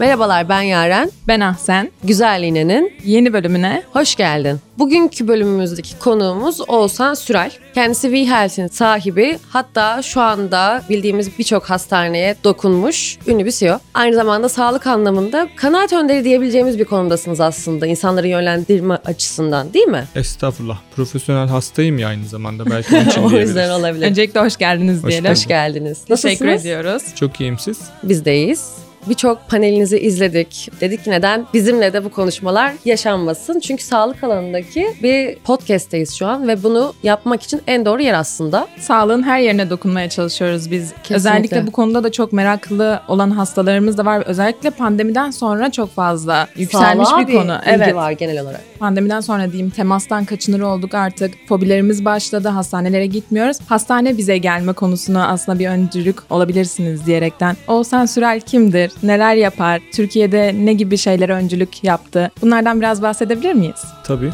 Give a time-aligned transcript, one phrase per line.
[0.00, 1.10] Merhabalar ben Yaren.
[1.28, 1.90] Ben Ahsen.
[2.04, 4.58] Güzel İğne'nin Yeni bölümüne hoş geldin.
[4.78, 7.52] Bugünkü bölümümüzdeki konuğumuz Oğuzhan Sürel.
[7.74, 13.78] Kendisi V-Health'in sahibi hatta şu anda bildiğimiz birçok hastaneye dokunmuş ünlü bir CEO.
[13.94, 20.04] Aynı zamanda sağlık anlamında kanaat önderi diyebileceğimiz bir konumdasınız aslında insanları yönlendirme açısından değil mi?
[20.14, 20.78] Estağfurullah.
[20.96, 22.66] Profesyonel hastayım ya aynı zamanda.
[22.70, 23.48] Belki onun için o diyebiliriz.
[23.48, 24.06] yüzden olabilir.
[24.06, 25.30] öncelikle hoş geldiniz Hoş diyelim.
[25.30, 25.98] Hoş geldiniz.
[26.04, 26.60] Teşekkür Nasılsınız?
[26.60, 27.02] ediyoruz.
[27.14, 27.78] Çok iyiyim siz.
[28.02, 28.70] Biz deyiz.
[29.08, 30.68] Birçok panelinizi izledik.
[30.80, 33.60] Dedik ki neden bizimle de bu konuşmalar yaşanmasın.
[33.60, 38.68] Çünkü sağlık alanındaki bir podcast'teyiz şu an ve bunu yapmak için en doğru yer aslında.
[38.78, 40.88] Sağlığın her yerine dokunmaya çalışıyoruz biz.
[40.92, 41.14] Kesinlikle.
[41.16, 44.22] Özellikle bu konuda da çok meraklı olan hastalarımız da var.
[44.26, 47.58] Özellikle pandemiden sonra çok fazla yükselmiş Sağlığa bir konu.
[47.66, 47.94] ilgi Evet.
[47.94, 48.60] var genel olarak.
[48.78, 51.34] Pandemiden sonra diyeyim temastan kaçınır olduk artık.
[51.48, 52.48] Fobilerimiz başladı.
[52.48, 53.56] Hastanelere gitmiyoruz.
[53.68, 57.56] Hastane bize gelme konusuna aslında bir öncülük olabilirsiniz diyerekten.
[57.68, 58.89] Oğuzhan Sürel kimdir?
[59.02, 59.80] Neler yapar?
[59.92, 62.30] Türkiye'de ne gibi şeylere öncülük yaptı?
[62.42, 63.84] Bunlardan biraz bahsedebilir miyiz?
[64.04, 64.30] Tabii.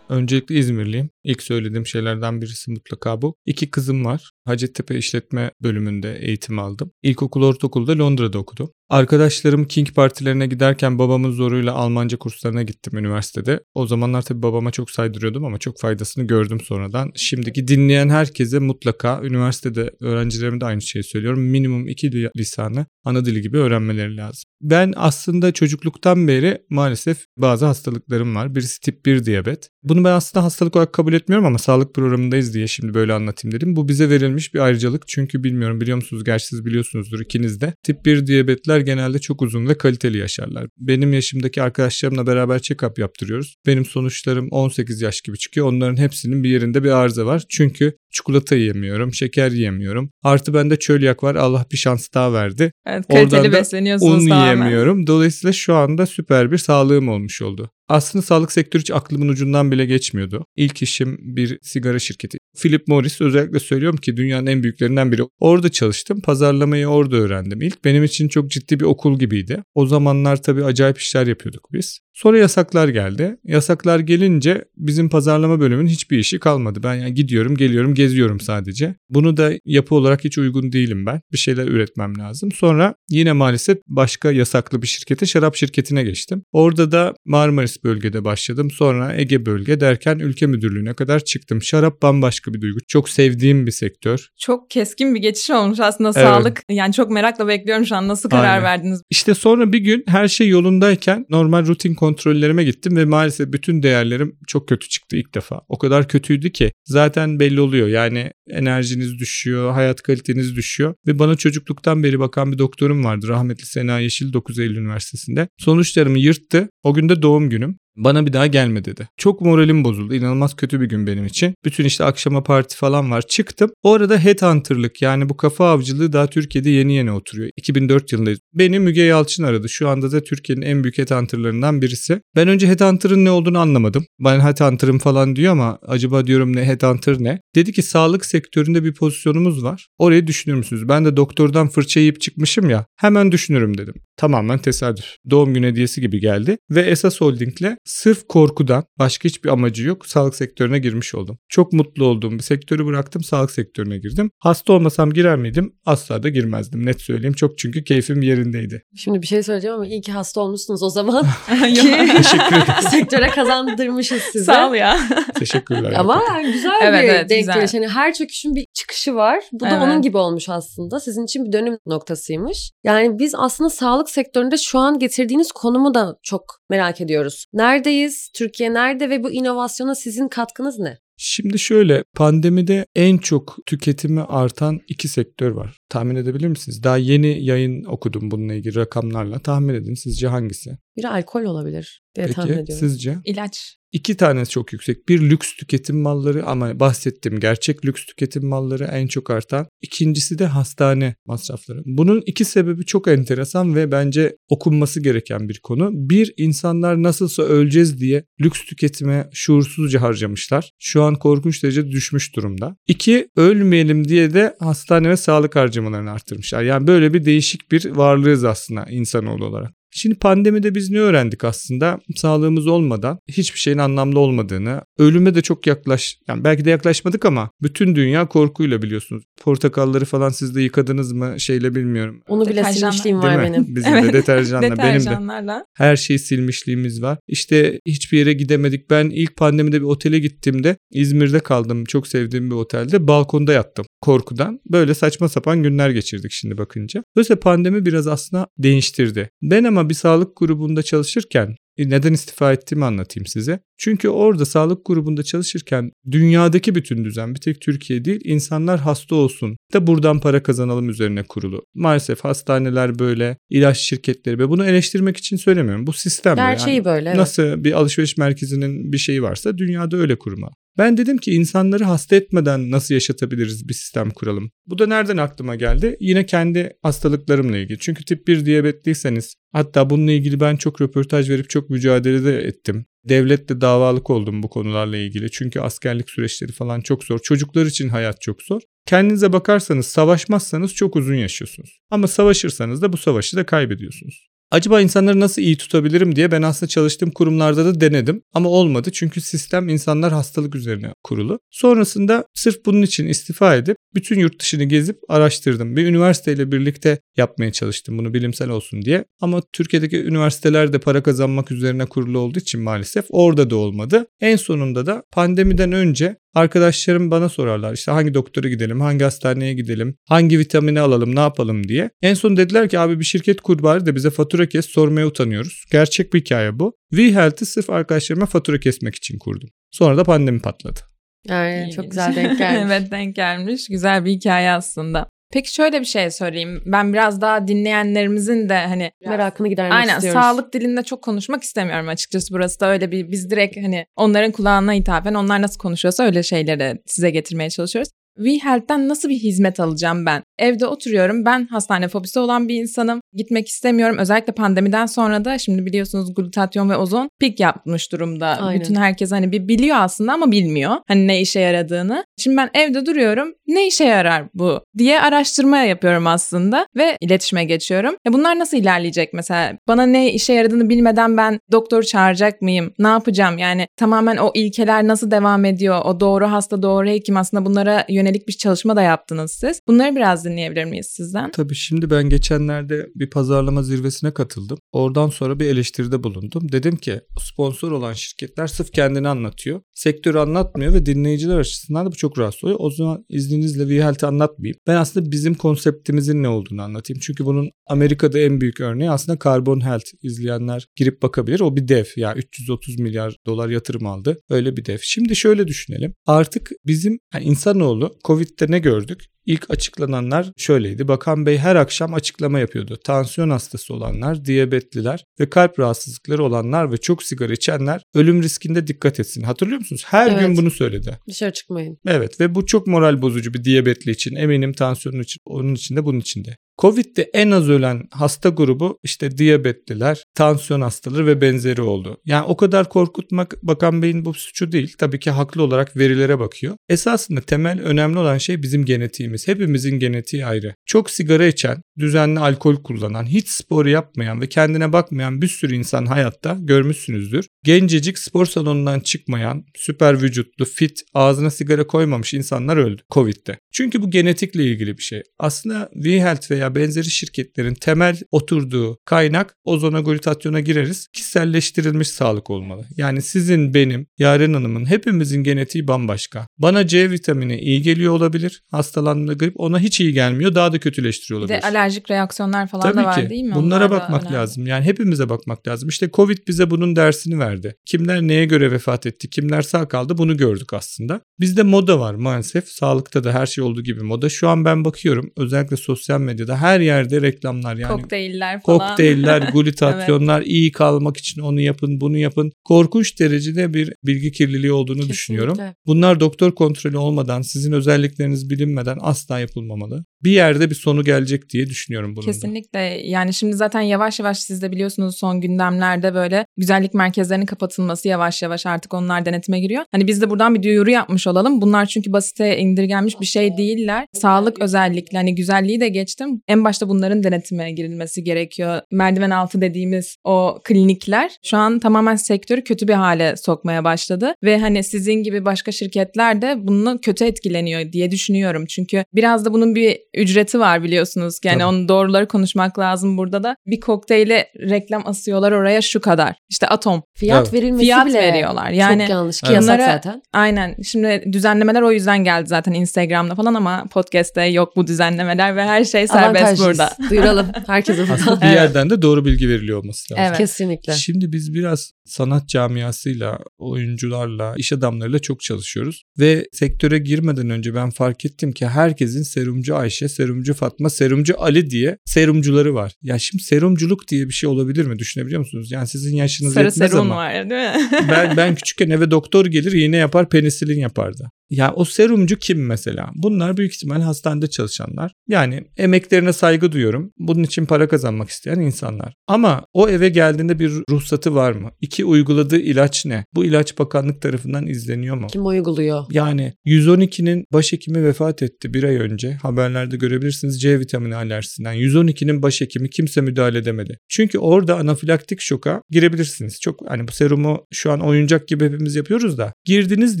[0.08, 1.10] Öncelikle İzmirliyim.
[1.24, 3.34] İlk söylediğim şeylerden birisi mutlaka bu.
[3.46, 4.30] İki kızım var.
[4.44, 6.90] Hacettepe İşletme bölümünde eğitim aldım.
[7.02, 8.70] İlkokul, ortaokulda Londra'da okudum.
[8.92, 13.60] Arkadaşlarım King partilerine giderken babamın zoruyla Almanca kurslarına gittim üniversitede.
[13.74, 17.12] O zamanlar tabii babama çok saydırıyordum ama çok faydasını gördüm sonradan.
[17.16, 21.40] Şimdiki dinleyen herkese mutlaka üniversitede öğrencilerime de aynı şeyi söylüyorum.
[21.40, 24.44] Minimum iki lisanı ana dili gibi öğrenmeleri lazım.
[24.60, 28.54] Ben aslında çocukluktan beri maalesef bazı hastalıklarım var.
[28.54, 29.68] Birisi tip 1 diyabet.
[29.82, 33.76] Bunu ben aslında hastalık olarak kabul etmiyorum ama sağlık programındayız diye şimdi böyle anlatayım dedim.
[33.76, 35.08] Bu bize verilmiş bir ayrıcalık.
[35.08, 36.24] Çünkü bilmiyorum biliyor musunuz?
[36.24, 37.74] Gerçi siz biliyorsunuzdur ikiniz de.
[37.82, 40.66] Tip 1 diyabetler genelde çok uzun ve kaliteli yaşarlar.
[40.78, 43.56] Benim yaşımdaki arkadaşlarımla beraber check-up yaptırıyoruz.
[43.66, 45.66] Benim sonuçlarım 18 yaş gibi çıkıyor.
[45.66, 47.44] Onların hepsinin bir yerinde bir arıza var.
[47.48, 50.10] Çünkü çikolata yiyemiyorum, şeker yiyemiyorum.
[50.22, 51.34] Artı bende çölyak var.
[51.34, 52.72] Allah bir şans daha verdi.
[52.86, 54.54] Evet, Oradan kaliteli da besleniyorsunuz Un tamamen.
[54.54, 55.06] yiyemiyorum.
[55.06, 57.70] Dolayısıyla şu anda süper bir sağlığım olmuş oldu.
[57.88, 60.44] Aslında sağlık sektörü hiç aklımın ucundan bile geçmiyordu.
[60.56, 62.38] İlk işim bir sigara şirketi.
[62.62, 65.22] Philip Morris özellikle söylüyorum ki dünyanın en büyüklerinden biri.
[65.38, 66.20] Orada çalıştım.
[66.20, 67.84] Pazarlamayı orada öğrendim ilk.
[67.84, 69.62] Benim için çok ciddi bir okul gibiydi.
[69.74, 72.00] O zamanlar tabii acayip işler yapıyorduk biz.
[72.12, 73.36] Sonra yasaklar geldi.
[73.44, 76.80] Yasaklar gelince bizim pazarlama bölümünün hiçbir işi kalmadı.
[76.82, 78.94] Ben yani gidiyorum, geliyorum, geziyorum sadece.
[79.10, 81.20] Bunu da yapı olarak hiç uygun değilim ben.
[81.32, 82.52] Bir şeyler üretmem lazım.
[82.52, 86.42] Sonra yine maalesef başka yasaklı bir şirkete, şarap şirketine geçtim.
[86.52, 88.70] Orada da Marmaris bölgede başladım.
[88.70, 91.62] Sonra Ege bölge derken ülke müdürlüğüne kadar çıktım.
[91.62, 92.78] Şarap bambaşka bir duygu.
[92.88, 94.28] Çok sevdiğim bir sektör.
[94.38, 96.28] Çok keskin bir geçiş olmuş aslında Evet.
[96.28, 96.62] sağlık.
[96.70, 98.62] Yani çok merakla bekliyorum şu an nasıl karar Aynen.
[98.62, 99.02] verdiniz?
[99.10, 104.36] İşte sonra bir gün her şey yolundayken normal rutin kontrollerime gittim ve maalesef bütün değerlerim
[104.46, 105.60] çok kötü çıktı ilk defa.
[105.68, 107.88] O kadar kötüydü ki zaten belli oluyor.
[107.88, 113.28] Yani enerjiniz düşüyor, hayat kaliteniz düşüyor ve bana çocukluktan beri bakan bir doktorum vardı.
[113.28, 115.48] Rahmetli Sena Yeşil 9 Eylül Üniversitesi'nde.
[115.58, 116.68] Sonuçlarımı yırttı.
[116.82, 117.76] O gün de doğum günüm.
[117.96, 119.08] Bana bir daha gelme dedi.
[119.16, 120.14] Çok moralim bozuldu.
[120.14, 121.54] İnanılmaz kötü bir gün benim için.
[121.64, 123.22] Bütün işte akşama parti falan var.
[123.22, 123.70] Çıktım.
[123.82, 127.50] O arada headhunter'lık yani bu kafa avcılığı daha Türkiye'de yeni yeni oturuyor.
[127.56, 128.40] 2004 yılındayız.
[128.54, 129.68] Beni Müge Yalçın aradı.
[129.68, 132.20] Şu anda da Türkiye'nin en büyük headhunter'larından birisi.
[132.36, 134.04] Ben önce headhunter'ın ne olduğunu anlamadım.
[134.20, 137.40] Ben headhunter'ım falan diyor ama acaba diyorum ne headhunter ne?
[137.54, 139.86] Dedi ki sağlık sektöründe bir pozisyonumuz var.
[139.98, 140.88] Orayı düşünür müsünüz?
[140.88, 142.86] Ben de doktordan fırça yiyip çıkmışım ya.
[142.96, 143.94] Hemen düşünürüm dedim.
[144.16, 145.16] Tamamen tesadüf.
[145.30, 146.56] Doğum günü hediyesi gibi geldi.
[146.70, 151.38] Ve Esas Holding'le sırf korkudan başka hiçbir amacı yok sağlık sektörüne girmiş oldum.
[151.48, 154.30] Çok mutlu olduğum bir sektörü bıraktım sağlık sektörüne girdim.
[154.38, 155.74] Hasta olmasam girer miydim?
[155.86, 157.34] Asla da girmezdim net söyleyeyim.
[157.34, 158.82] Çok çünkü keyfim yerindeydi.
[158.96, 161.22] Şimdi bir şey söyleyeceğim ama iyi ki hasta olmuşsunuz o zaman
[161.74, 162.74] ki Teşekkür ederim.
[162.90, 164.44] sektöre kazandırmışız size.
[164.44, 164.98] Sağ ol ya.
[165.38, 165.92] Teşekkürler.
[165.92, 167.54] Ama yani güzel Evet, bir evet, denk güzel.
[167.54, 167.74] geliş.
[167.74, 169.44] Hani her çöküşün bir çıkışı var.
[169.52, 169.82] Bu da Evet.
[169.82, 171.00] onun gibi olmuş aslında.
[171.00, 172.70] Sizin için bir dönüm noktasıymış.
[172.84, 177.44] Yani biz aslında sağlık sektöründe şu an getirdiğiniz konumu da çok merak ediyoruz.
[177.52, 178.30] Neredeyiz?
[178.34, 180.98] Türkiye nerede ve bu inovasyona sizin katkınız ne?
[181.16, 185.76] Şimdi şöyle pandemide en çok tüketimi artan iki sektör var.
[185.92, 186.82] Tahmin edebilir misiniz?
[186.82, 189.38] Daha yeni yayın okudum bununla ilgili rakamlarla.
[189.38, 190.78] Tahmin edin sizce hangisi?
[190.96, 192.88] Biri alkol olabilir diye tahmin Peki ediyorum.
[192.88, 193.18] sizce?
[193.24, 193.76] İlaç.
[193.92, 195.08] İki tanesi çok yüksek.
[195.08, 199.66] Bir lüks tüketim malları ama bahsettiğim gerçek lüks tüketim malları en çok artan.
[199.82, 201.82] İkincisi de hastane masrafları.
[201.84, 205.90] Bunun iki sebebi çok enteresan ve bence okunması gereken bir konu.
[205.92, 210.72] Bir, insanlar nasılsa öleceğiz diye lüks tüketime şuursuzca harcamışlar.
[210.78, 212.76] Şu an korkunç derecede düşmüş durumda.
[212.86, 216.62] İki, ölmeyelim diye de hastane ve sağlık harcamalarını arttırmışlar.
[216.62, 219.72] Yani böyle bir değişik bir varlığız aslında insanoğlu olarak.
[219.94, 222.00] Şimdi pandemide biz ne öğrendik aslında?
[222.16, 227.50] Sağlığımız olmadan hiçbir şeyin anlamlı olmadığını, ölüme de çok yaklaş, yani belki de yaklaşmadık ama
[227.62, 229.24] bütün dünya korkuyla biliyorsunuz.
[229.42, 232.22] Portakalları falan siz de yıkadınız mı şeyle bilmiyorum.
[232.28, 233.66] Onu bile silmişliğim var benim.
[233.76, 234.82] Bizim de deterjanla benim de.
[234.82, 235.64] Deterjanlarla.
[235.76, 237.18] Her şeyi silmişliğimiz var.
[237.28, 238.90] İşte hiçbir yere gidemedik.
[238.90, 241.84] Ben ilk pandemide bir otele gittiğimde İzmir'de kaldım.
[241.84, 243.08] Çok sevdiğim bir otelde.
[243.08, 244.60] Balkonda yattım korkudan.
[244.72, 247.04] Böyle saçma sapan günler geçirdik şimdi bakınca.
[247.16, 249.30] Dolayısıyla pandemi biraz aslında değiştirdi.
[249.42, 253.60] Ben ama bir sağlık grubunda çalışırken e, neden istifa ettiğimi anlatayım size.
[253.78, 259.56] Çünkü orada sağlık grubunda çalışırken dünyadaki bütün düzen bir tek Türkiye değil insanlar hasta olsun
[259.72, 261.62] da buradan para kazanalım üzerine kurulu.
[261.74, 264.50] Maalesef hastaneler böyle, ilaç şirketleri böyle.
[264.50, 265.86] Bunu eleştirmek için söylemiyorum.
[265.86, 266.36] Bu sistem.
[266.36, 267.08] Gerçeği Yani böyle.
[267.08, 267.18] evet.
[267.18, 270.50] Nasıl bir alışveriş merkezinin bir şeyi varsa dünyada öyle kurma.
[270.78, 274.50] Ben dedim ki insanları hasta etmeden nasıl yaşatabiliriz bir sistem kuralım.
[274.66, 275.96] Bu da nereden aklıma geldi?
[276.00, 277.78] Yine kendi hastalıklarımla ilgili.
[277.78, 282.86] Çünkü tip 1 diyabetliyseniz hatta bununla ilgili ben çok röportaj verip çok mücadele de ettim.
[283.08, 285.30] Devletle davalık oldum bu konularla ilgili.
[285.30, 287.18] Çünkü askerlik süreçleri falan çok zor.
[287.18, 288.60] Çocuklar için hayat çok zor.
[288.86, 291.80] Kendinize bakarsanız savaşmazsanız çok uzun yaşıyorsunuz.
[291.90, 294.31] Ama savaşırsanız da bu savaşı da kaybediyorsunuz.
[294.52, 299.20] Acaba insanları nasıl iyi tutabilirim diye ben aslında çalıştığım kurumlarda da denedim ama olmadı çünkü
[299.20, 301.38] sistem insanlar hastalık üzerine kurulu.
[301.50, 305.76] Sonrasında sırf bunun için istifa edip bütün yurt dışını gezip araştırdım.
[305.76, 309.04] Bir üniversiteyle birlikte yapmaya çalıştım bunu bilimsel olsun diye.
[309.20, 314.06] Ama Türkiye'deki üniversiteler de para kazanmak üzerine kurulu olduğu için maalesef orada da olmadı.
[314.20, 319.96] En sonunda da pandemiden önce Arkadaşlarım bana sorarlar işte hangi doktora gidelim, hangi hastaneye gidelim,
[320.08, 321.90] hangi vitamini alalım, ne yapalım diye.
[322.02, 325.64] En son dediler ki abi bir şirket kur bari de bize fatura kes sormaya utanıyoruz.
[325.72, 326.76] Gerçek bir hikaye bu.
[326.92, 329.48] V-Health'ı sırf arkadaşlarıma fatura kesmek için kurdum.
[329.70, 330.80] Sonra da pandemi patladı.
[331.28, 332.62] Yani çok güzel denk gelmiş.
[332.66, 333.68] evet denk gelmiş.
[333.68, 335.08] Güzel bir hikaye aslında.
[335.32, 336.62] Peki şöyle bir şey sorayım.
[336.66, 340.20] Ben biraz daha dinleyenlerimizin de hani Merakını gidermek Aynen istiyoruz.
[340.20, 342.34] sağlık dilinde çok konuşmak istemiyorum açıkçası.
[342.34, 346.78] Burası da öyle bir biz direkt hani onların kulağına hitaben onlar nasıl konuşuyorsa öyle şeyleri
[346.86, 347.90] size getirmeye çalışıyoruz.
[348.16, 350.22] WeHealth'ten nasıl bir hizmet alacağım ben?
[350.38, 351.24] Evde oturuyorum.
[351.24, 353.00] Ben hastane fobisi olan bir insanım.
[353.12, 353.98] Gitmek istemiyorum.
[353.98, 358.26] Özellikle pandemiden sonra da şimdi biliyorsunuz glutatyon ve ozon pik yapmış durumda.
[358.26, 358.60] Aynen.
[358.60, 360.76] Bütün herkes hani bir biliyor aslında ama bilmiyor.
[360.88, 362.04] Hani ne işe yaradığını.
[362.18, 363.34] Şimdi ben evde duruyorum.
[363.52, 367.94] Ne işe yarar bu diye araştırma yapıyorum aslında ve iletişime geçiyorum.
[368.06, 369.58] Ya bunlar nasıl ilerleyecek mesela?
[369.68, 372.72] Bana ne işe yaradığını bilmeden ben doktoru çağıracak mıyım?
[372.78, 373.38] Ne yapacağım?
[373.38, 375.80] Yani tamamen o ilkeler nasıl devam ediyor?
[375.84, 379.60] O doğru hasta, doğru hekim aslında bunlara yönelik bir çalışma da yaptınız siz.
[379.68, 381.30] Bunları biraz dinleyebilir miyiz sizden?
[381.30, 384.58] Tabii şimdi ben geçenlerde bir pazarlama zirvesine katıldım.
[384.72, 386.52] Oradan sonra bir eleştiride bulundum.
[386.52, 389.60] Dedim ki sponsor olan şirketler sırf kendini anlatıyor.
[389.74, 392.58] Sektörü anlatmıyor ve dinleyiciler açısından da bu çok rahatsız oluyor.
[392.62, 393.04] O zaman
[393.42, 394.58] izninizle V-Health'i anlatmayayım.
[394.66, 397.00] Ben aslında bizim konseptimizin ne olduğunu anlatayım.
[397.02, 399.86] Çünkü bunun Amerika'da en büyük örneği aslında Carbon Health.
[400.02, 401.40] İzleyenler girip bakabilir.
[401.40, 401.84] O bir dev.
[401.96, 404.18] Yani 330 milyar dolar yatırım aldı.
[404.30, 404.78] Öyle bir dev.
[404.82, 405.94] Şimdi şöyle düşünelim.
[406.06, 409.11] Artık bizim yani insanoğlu Covid'de ne gördük?
[409.26, 410.88] İlk açıklananlar şöyleydi.
[410.88, 412.78] Bakan Bey her akşam açıklama yapıyordu.
[412.84, 419.00] Tansiyon hastası olanlar, diyabetliler ve kalp rahatsızlıkları olanlar ve çok sigara içenler ölüm riskinde dikkat
[419.00, 419.22] etsin.
[419.22, 419.84] Hatırlıyor musunuz?
[419.86, 420.20] Her Evet.
[420.20, 420.98] gün bunu söyledi.
[421.08, 421.78] Dışarı çıkmayın.
[421.86, 424.16] Evet ve bu çok moral bozucu bir diyabetli için.
[424.16, 426.36] Eminim tansiyonun için, onun için de bunun için de.
[426.62, 432.00] Covid'de en az ölen hasta grubu işte diyabetliler, tansiyon hastaları ve benzeri oldu.
[432.04, 434.74] Yani o kadar korkutmak Bakan Bey'in bu suçu değil.
[434.78, 436.54] Tabii ki haklı olarak verilere bakıyor.
[436.68, 439.28] Esasında temel önemli olan şey bizim genetiğimiz.
[439.28, 440.54] Hepimizin genetiği ayrı.
[440.66, 445.86] Çok sigara içen, düzenli alkol kullanan, hiç spor yapmayan ve kendine bakmayan bir sürü insan
[445.86, 447.26] hayatta görmüşsünüzdür.
[447.44, 453.38] Gencecik spor salonundan çıkmayan, süper vücutlu, fit, ağzına sigara koymamış insanlar öldü Covid'de.
[453.52, 455.02] Çünkü bu genetikle ilgili bir şey.
[455.18, 460.88] Aslında V-Health veya benzeri şirketlerin temel oturduğu kaynak ozona glutatyona gireriz.
[460.92, 462.64] Kişiselleştirilmiş sağlık olmalı.
[462.76, 466.26] Yani sizin, benim, Yaren Hanım'ın hepimizin genetiği bambaşka.
[466.38, 468.42] Bana C vitamini iyi geliyor olabilir.
[468.50, 470.34] Hastalandığında grip ona hiç iyi gelmiyor.
[470.34, 471.42] Daha da kötüleştiriyor Bir olabilir.
[471.42, 473.10] de alerjik reaksiyonlar falan Tabii da var ki.
[473.10, 473.34] değil mi?
[473.34, 474.16] Bunlara Onlar bakmak önemli.
[474.16, 474.46] lazım.
[474.46, 475.68] Yani hepimize bakmak lazım.
[475.68, 477.56] İşte Covid bize bunun dersini verdi.
[477.66, 481.00] Kimler neye göre vefat etti, kimler sağ kaldı bunu gördük aslında.
[481.20, 482.48] Bizde moda var maalesef.
[482.48, 484.08] Sağlıkta da her şey olduğu gibi moda.
[484.08, 487.72] Şu an ben bakıyorum özellikle sosyal medyada her yerde reklamlar yani.
[487.72, 488.58] Kokteyller falan.
[488.58, 492.32] Kokteyller, glutatyonlar, iyi kalmak için onu yapın, bunu yapın.
[492.44, 494.92] Korkunç derecede bir bilgi kirliliği olduğunu Kesinlikle.
[494.92, 495.38] düşünüyorum.
[495.66, 499.84] Bunlar doktor kontrolü olmadan, sizin özellikleriniz bilinmeden asla yapılmamalı.
[500.04, 502.06] Bir yerde bir sonu gelecek diye düşünüyorum bunun.
[502.06, 502.12] da.
[502.12, 507.88] Kesinlikle yani şimdi zaten yavaş yavaş siz de biliyorsunuz son gündemlerde böyle güzellik merkezlerinin kapatılması
[507.88, 509.64] yavaş yavaş artık onlar denetime giriyor.
[509.72, 511.40] Hani biz de buradan bir duyuru yapmış olalım.
[511.42, 513.86] Bunlar çünkü basite indirgenmiş bir şey değiller.
[513.92, 516.21] Sağlık özellikle hani güzelliği de geçtim.
[516.28, 518.60] En başta bunların denetime girilmesi gerekiyor.
[518.70, 524.38] Merdiven altı dediğimiz o klinikler şu an tamamen sektörü kötü bir hale sokmaya başladı ve
[524.38, 528.46] hani sizin gibi başka şirketler de bununla kötü etkileniyor diye düşünüyorum.
[528.46, 531.18] Çünkü biraz da bunun bir ücreti var biliyorsunuz.
[531.24, 531.44] Yani Tabii.
[531.44, 533.36] onun doğruları konuşmak lazım burada da.
[533.46, 536.16] Bir kokteyle reklam asıyorlar oraya şu kadar.
[536.30, 536.82] İşte atom.
[536.94, 537.32] Fiyat Evet.
[537.34, 538.50] verilmesi Fiyat bile veriyorlar.
[538.50, 540.02] Yani çok yanlış ki yasak zaten.
[540.12, 540.56] Aynen.
[540.62, 545.64] Şimdi düzenlemeler o yüzden geldi zaten Instagram'da falan ama podcast'te yok bu düzenlemeler ve her
[545.64, 546.58] şey serbest Avantajlıyız.
[546.58, 546.76] burada.
[546.90, 550.04] Duyuralım herkese Aslında bir yerden de doğru bilgi veriliyor olması lazım.
[550.08, 550.18] Evet.
[550.18, 550.72] Kesinlikle.
[550.72, 555.82] Şimdi biz biraz sanat camiasıyla, oyuncularla, iş adamlarıyla çok çalışıyoruz.
[555.98, 561.50] Ve sektöre girmeden önce ben fark ettim ki herkesin serumcu Ayşe, serumcu Fatma, serumcu Ali
[561.50, 562.72] diye serumcuları var.
[562.82, 564.78] Ya şimdi serumculuk diye bir şey olabilir mi?
[564.78, 565.50] Düşünebiliyor musunuz?
[565.50, 566.96] Yani sizin yaşınız Sarı yetmez serum ama.
[566.96, 567.70] var değil mi?
[567.90, 571.10] ben, ben küçükken eve doktor gelir iğne yapar penisilin yapardı.
[571.32, 572.90] Ya o serumcu kim mesela?
[572.94, 574.92] Bunlar büyük ihtimal hastanede çalışanlar.
[575.08, 576.92] Yani emeklerine saygı duyuyorum.
[576.98, 578.94] Bunun için para kazanmak isteyen insanlar.
[579.06, 581.50] Ama o eve geldiğinde bir ruhsatı var mı?
[581.72, 583.04] İki uyguladığı ilaç ne?
[583.14, 585.06] Bu ilaç bakanlık tarafından izleniyor mu?
[585.12, 585.84] Kim uyguluyor?
[585.90, 589.12] Yani 112'nin başhekimi vefat etti bir ay önce.
[589.12, 591.54] Haberlerde görebilirsiniz C vitamini alerjisinden.
[591.54, 593.78] 112'nin başhekimi kimse müdahale edemedi.
[593.88, 596.40] Çünkü orada anafilaktik şoka girebilirsiniz.
[596.40, 599.32] Çok hani bu serumu şu an oyuncak gibi hepimiz yapıyoruz da.
[599.44, 600.00] Girdiniz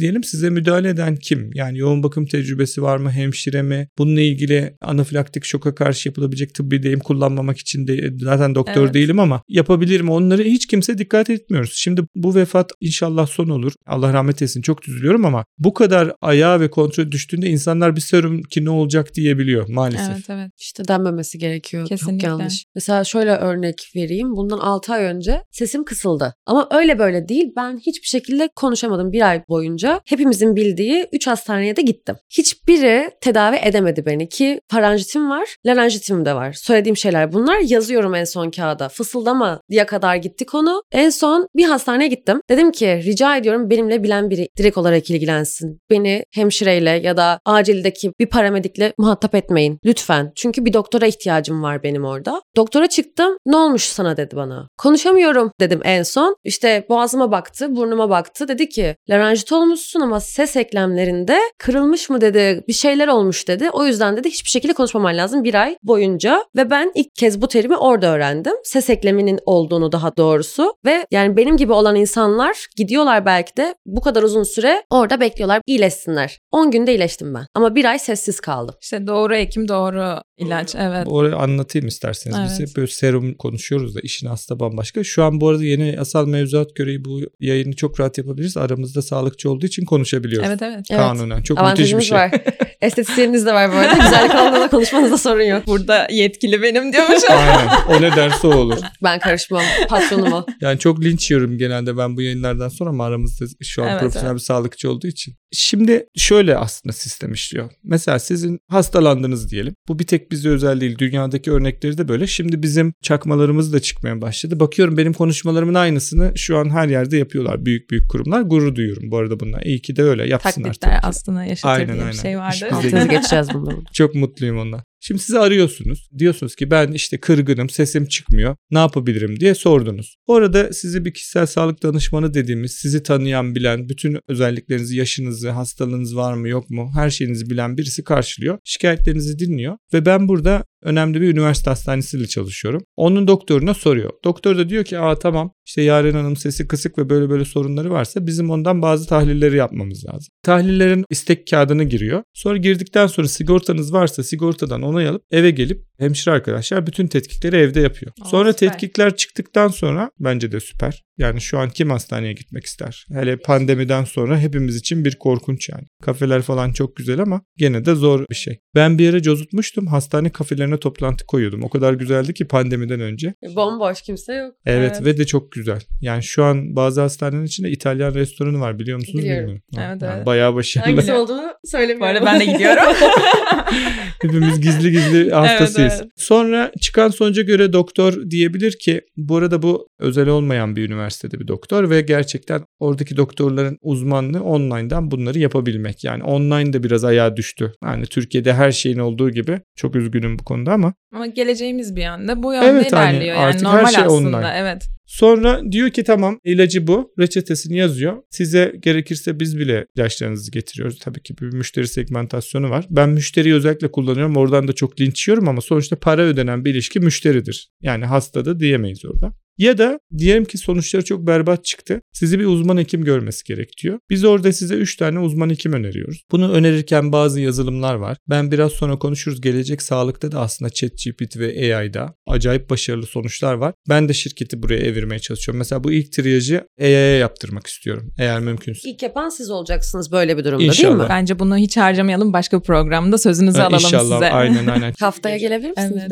[0.00, 1.50] diyelim size müdahale eden kim?
[1.54, 3.10] Yani yoğun bakım tecrübesi var mı?
[3.10, 3.88] Hemşire mi?
[3.98, 8.94] Bununla ilgili anafilaktik şoka karşı yapılabilecek tıbbi deyim kullanmamak için de zaten doktor Evet.
[8.94, 10.10] değilim ama yapabilir mi?
[10.10, 11.30] Onları hiç kimse dikkat
[11.62, 11.72] etmiyoruz.
[11.76, 13.72] Şimdi bu vefat inşallah son olur.
[13.86, 14.62] Allah rahmet etsin.
[14.62, 19.14] Çok üzülüyorum ama bu kadar ayağa ve kontrol düştüğünde insanlar bir serum ki ne olacak
[19.14, 20.10] diyebiliyor maalesef.
[20.10, 20.50] evet evet.
[20.58, 21.82] İşte denmemesi gerekiyor.
[21.82, 22.26] Çok Kesinlikle.
[22.26, 22.64] yanlış.
[22.74, 24.36] Mesela şöyle örnek vereyim.
[24.36, 26.34] Bundan 6 ay önce sesim kısıldı.
[26.46, 27.52] Ama öyle böyle değil.
[27.56, 30.00] Ben hiçbir şekilde konuşamadım bir ay boyunca.
[30.06, 32.16] Hepimizin bildiği 3 hastaneye de gittim.
[32.30, 36.52] Hiçbiri tedavi edemedi beni ki faranjitim var, laranjitim de var.
[36.52, 37.58] Söylediğim şeyler bunlar.
[37.58, 38.88] Yazıyorum en son kağıda.
[38.88, 40.82] Fısıldama diye kadar gitti konu.
[40.92, 42.40] En son bir hastaneye gittim.
[42.50, 45.78] Dedim ki rica ediyorum benimle bilen biri direkt olarak ilgilensin.
[45.90, 49.78] Beni hemşireyle ya da acildeki bir paramedikle muhatap etmeyin.
[49.84, 50.32] Lütfen.
[50.36, 52.41] Çünkü bir doktora ihtiyacım var benim orada.
[52.56, 53.36] Doktora çıktım.
[53.46, 54.68] Ne olmuş sana dedi bana.
[54.78, 56.36] Konuşamıyorum dedim en son.
[56.44, 58.48] İşte boğazıma baktı, burnuma baktı.
[58.48, 62.64] Dedi ki laranjit olmuşsun ama ses eklemlerinde kırılmış mı dedi.
[62.68, 63.70] Bir şeyler olmuş dedi.
[63.70, 66.44] O yüzden dedi hiçbir şekilde konuşmaman lazım bir ay boyunca.
[66.56, 68.54] Ve ben ilk kez bu terimi orada öğrendim.
[68.64, 70.74] Ses ekleminin olduğunu daha doğrusu.
[70.84, 75.62] Ve yani benim gibi olan insanlar gidiyorlar belki de bu kadar uzun süre orada bekliyorlar
[75.66, 76.38] iyileşsinler.
[76.52, 77.46] 10 günde iyileştim ben.
[77.54, 78.74] Ama bir ay sessiz kaldım.
[78.82, 81.06] İşte doğru ekim doğru ilaç evet.
[81.08, 82.41] Orayı anlatayım isterseniz.
[82.44, 82.68] Biz Evet.
[82.68, 85.04] hep böyle serum konuşuyoruz da işin aslında bambaşka.
[85.04, 88.56] Şu an bu arada yeni yasal mevzuat gereği bu yayını çok rahat yapabiliriz.
[88.56, 90.48] Aramızda sağlıkçı olduğu için konuşabiliyoruz.
[90.48, 90.86] Evet evet.
[90.90, 91.00] Evet.
[91.00, 91.42] Kanunen.
[91.42, 92.18] Çok müthiş bir şey.
[92.18, 92.30] var.
[92.80, 94.04] Estetisyeniniz de var bu arada.
[94.04, 95.66] Güzellik alanında konuşmanızda sorun yok.
[95.66, 97.22] Burada yetkili benim diyormuş.
[97.30, 97.68] Aynen.
[97.88, 98.78] O ne derse o olur.
[99.02, 99.62] Ben karışmam.
[99.88, 100.46] Patronum o.
[100.60, 104.26] Yani çok linç yiyorum genelde ben bu yayınlardan sonra ama aramızda şu an Evet, profesyonel
[104.26, 104.36] evet.
[104.40, 105.34] bir sağlıkçı olduğu için.
[105.52, 107.70] Şimdi şöyle aslında sistem işliyor.
[107.84, 109.74] Mesela sizin hastalandınız diyelim.
[109.88, 110.98] Bu bir tek bize özel değil.
[110.98, 112.26] Dünyadaki örnekleri de böyle.
[112.32, 114.60] Şimdi bizim çakmalarımız da çıkmaya başladı.
[114.60, 117.66] Bakıyorum benim konuşmalarımın aynısını şu an her yerde yapıyorlar.
[117.66, 118.40] Büyük büyük kurumlar.
[118.40, 119.62] Gurur duyuyorum bu arada bunlar.
[119.62, 120.72] İyi ki de öyle yapsınlar.
[120.72, 122.22] Taklitler tabii aslında yaşatır Aynen, diye bir aynen.
[122.22, 122.68] şey vardı.
[122.72, 123.76] Altınızı geçeceğiz bunları.
[123.92, 124.82] Çok mutluyum ondan.
[125.04, 126.08] Şimdi sizi arıyorsunuz.
[126.18, 128.56] Diyorsunuz ki ben işte kırgınım, sesim çıkmıyor.
[128.70, 130.16] Ne yapabilirim diye sordunuz.
[130.26, 136.34] Orada sizi bir kişisel sağlık danışmanı dediğimiz, sizi tanıyan, bilen, bütün özelliklerinizi, yaşınızı, hastalığınız var
[136.34, 138.58] mı yok mu her şeyinizi bilen birisi karşılıyor.
[138.64, 142.82] Şikayetlerinizi dinliyor ve ben burada önemli bir üniversite hastanesiyle çalışıyorum.
[142.96, 144.10] Onun doktoruna soruyor.
[144.24, 147.90] Doktor da diyor ki aa tamam işte Yaren Hanım sesi kısık ve böyle böyle sorunları
[147.90, 150.34] varsa bizim ondan bazı tahlilleri yapmamız lazım.
[150.42, 152.22] Tahlillerin istek kağıdını giriyor.
[152.32, 157.80] Sonra girdikten sonra sigortanız varsa sigortadan onay alıp eve gelip hemşire arkadaşlar bütün tetkikleri evde
[157.80, 158.12] yapıyor.
[158.22, 158.68] Aa, Sonra süper.
[158.72, 161.02] tetkikler çıktıktan sonra bence de süper.
[161.18, 163.06] Yani şu an kim hastaneye gitmek ister?
[163.12, 165.82] Hele pandemiden sonra hepimiz için bir korkunç yani.
[166.02, 168.58] Kafeler falan çok güzel ama gene de zor bir şey.
[168.74, 169.86] Ben bir yere cozutmuştum.
[169.86, 171.62] Hastane kafelerine toplantı koyuyordum.
[171.62, 173.34] O kadar güzeldi ki pandemiden önce.
[173.56, 174.54] Bomboş kimse yok.
[174.66, 175.04] Evet, Evet.
[175.06, 175.80] ve de çok güzel.
[176.00, 179.42] Yani şu an bazı hastanelerin içinde İtalyan restoranı var biliyor musunuz Biliyorum.
[179.44, 179.62] bilmiyorum.
[179.78, 180.26] Evet, Yani evet.
[180.26, 180.86] Bayağı başarılı.
[180.90, 182.16] Hangisi olduğunu Bu söylemiyorum.
[182.16, 182.82] arada ben de gidiyorum.
[184.22, 185.91] Hepimiz gizli gizli hastasıyız.
[185.91, 185.91] evet.
[186.16, 191.02] Sonra çıkan sonuca göre doktor diyebilir ki bu arada bu özel olmayan bir üniversite.
[191.12, 196.04] üniversitede bir doktor ve gerçekten oradaki doktorların uzmanlığı online'dan bunları yapabilmek.
[196.04, 197.72] Yani online de biraz ayağa düştü.
[197.84, 202.42] Yani Türkiye'de her şeyin olduğu gibi çok üzgünüm bu konuda ama Ama geleceğimiz bir yanda
[202.42, 203.36] bu yönde Evet, hani ilerliyor.
[203.36, 204.38] Yani artık her normal şey aslında.
[204.38, 204.52] online.
[204.56, 204.88] Evet.
[205.12, 207.12] Sonra diyor ki tamam ilacı bu.
[207.18, 208.22] Reçetesini yazıyor.
[208.30, 210.98] Size gerekirse biz bile ilaçlarınızı getiriyoruz.
[210.98, 212.86] Tabii ki bir müşteri segmentasyonu var.
[212.90, 214.36] Ben müşteriyi özellikle kullanıyorum.
[214.36, 217.68] Oradan da çok linç yiyorum ama sonuçta para ödenen bir ilişki müşteridir.
[217.82, 219.41] Yani hasta da diyemeyiz orada.
[219.58, 222.00] Ya da diyelim ki sonuçları çok berbat çıktı.
[222.12, 223.98] Sizi bir uzman hekim görmesi gerek diyor.
[224.10, 226.22] Biz orada size 3 tane uzman hekim öneriyoruz.
[226.30, 228.16] Bunu önerirken bazı yazılımlar var.
[228.30, 229.40] Ben biraz sonra konuşuruz.
[229.40, 233.74] Gelecek sağlıkta da aslında ChatGPT ve AI'da acayip başarılı sonuçlar var.
[233.88, 235.58] Ben de şirketi buraya evirmeye çalışıyorum.
[235.58, 238.14] Mesela bu ilk triyajı AI'ye yaptırmak istiyorum.
[238.18, 238.90] Eğer mümkünse.
[238.90, 241.04] İlk yapan siz olacaksınız böyle bir durumda değil İnşallah.
[241.04, 241.08] mi?
[241.08, 242.32] Bence bunu hiç harcamayalım.
[242.32, 244.30] Başka bir programda sözünüzü Ha, alalım İnşallah size.
[244.30, 244.94] aynen aynen.
[245.00, 246.02] Haftaya gelebilir misiniz